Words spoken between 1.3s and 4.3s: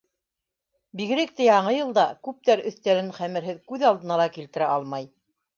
тә Яңы йылда күптәр өҫтәлен хәмерһеҙ күҙ алдына ла